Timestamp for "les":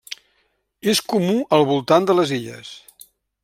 2.21-2.33